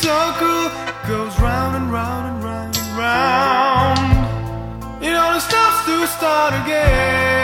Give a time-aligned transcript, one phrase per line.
[0.00, 0.70] circle
[1.06, 4.00] goes round and round and round and round.
[5.04, 7.39] It only stops to start again.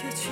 [0.00, 0.30] 却去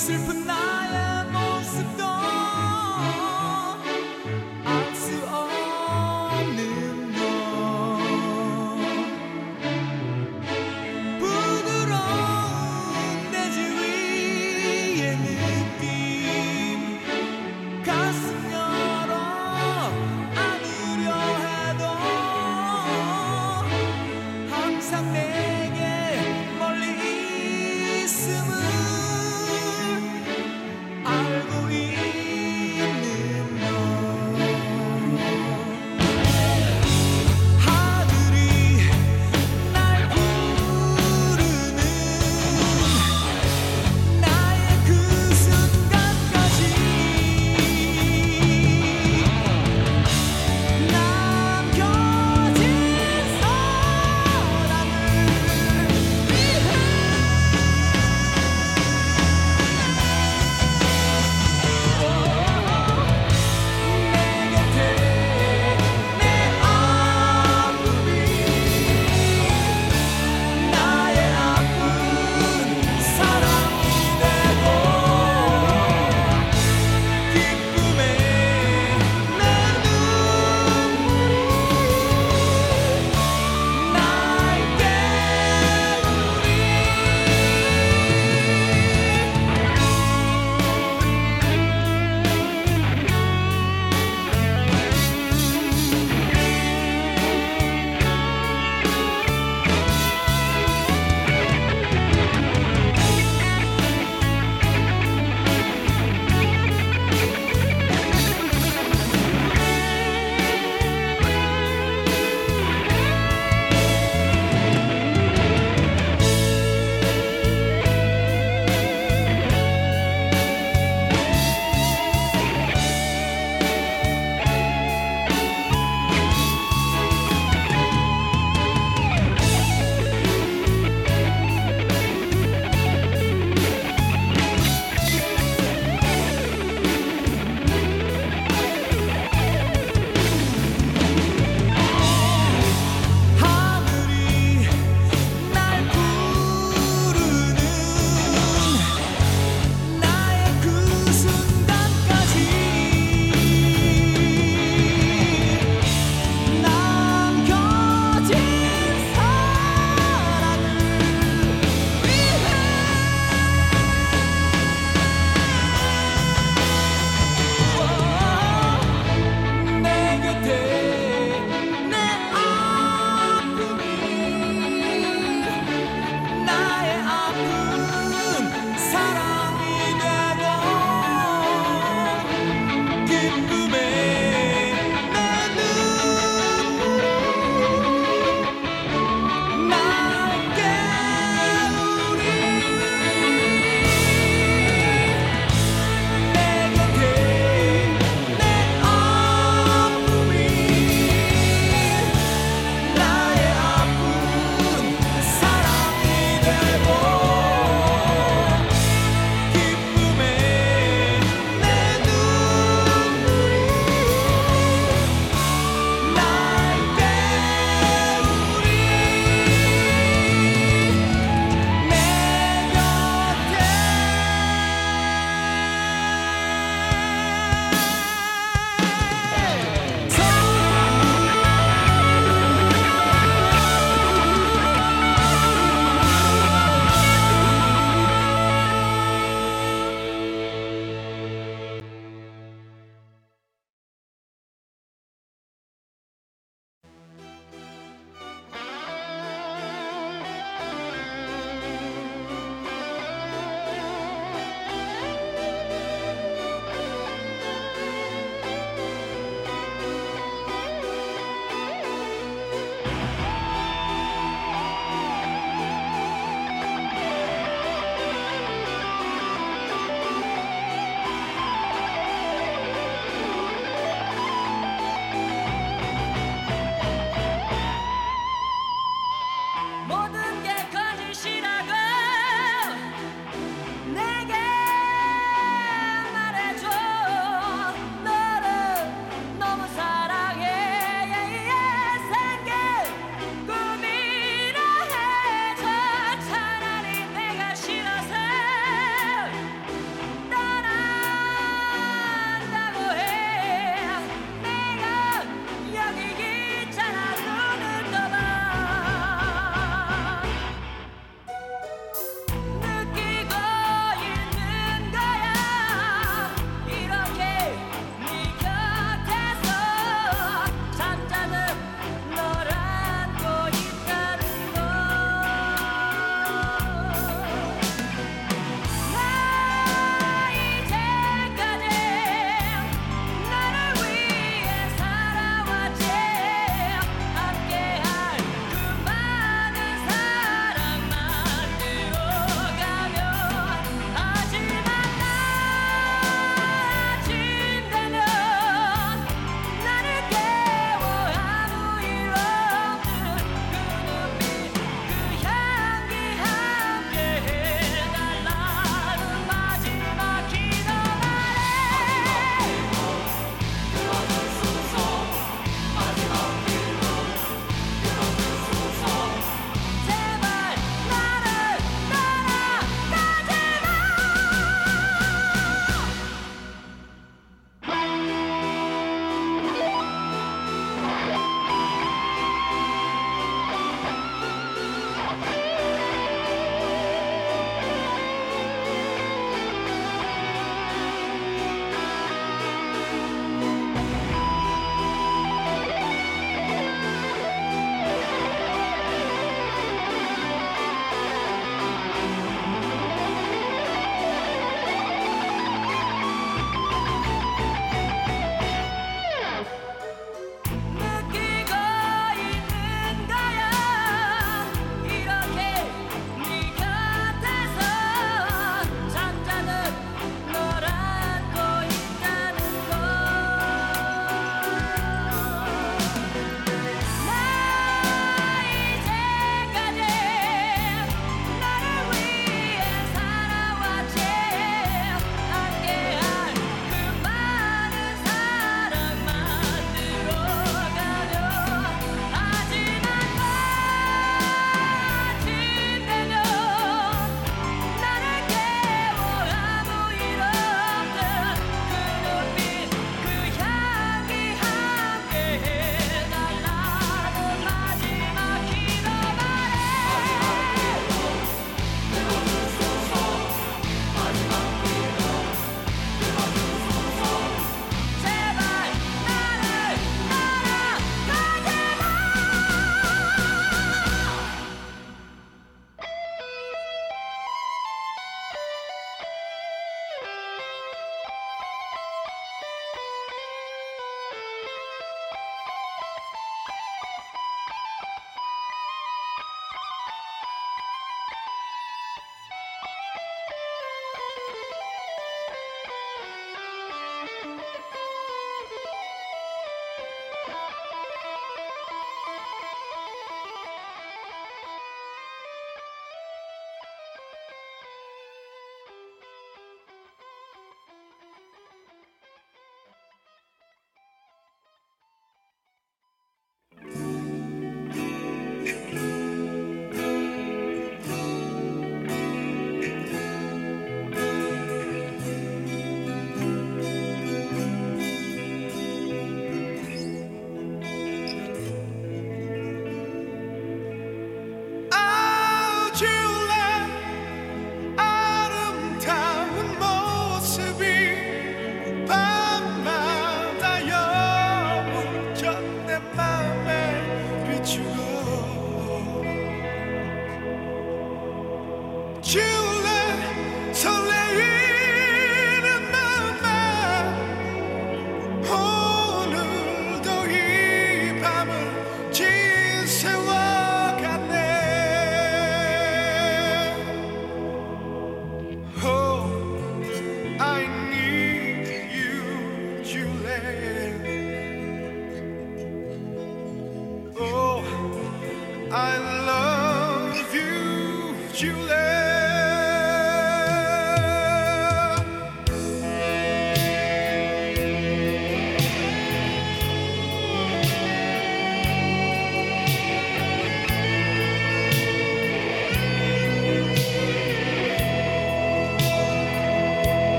[0.00, 0.39] sipping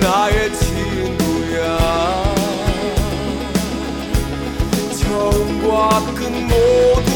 [0.00, 1.78] 나의 친구야.
[5.00, 7.07] 처음과 끝 모두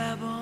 [0.00, 0.39] sabor.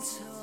[0.00, 0.33] so